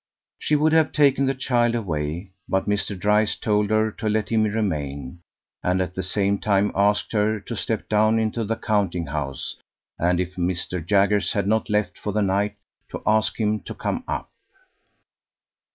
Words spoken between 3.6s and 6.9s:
her to let him remain, and at the same time